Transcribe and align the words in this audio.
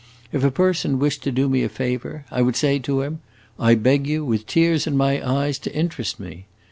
If 0.31 0.43
a 0.43 0.49
person 0.49 0.97
wished 0.97 1.21
to 1.25 1.31
do 1.31 1.47
me 1.47 1.61
a 1.61 1.69
favor 1.69 2.25
I 2.31 2.41
would 2.41 2.55
say 2.55 2.79
to 2.79 3.03
him, 3.03 3.19
'I 3.59 3.75
beg 3.75 4.07
you, 4.07 4.25
with 4.25 4.47
tears 4.47 4.87
in 4.87 4.97
my 4.97 5.23
eyes, 5.23 5.59
to 5.59 5.75
interest 5.75 6.19
me. 6.19 6.47